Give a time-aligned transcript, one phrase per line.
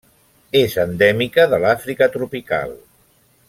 [0.59, 2.77] És endèmica de l'Àfrica tropical.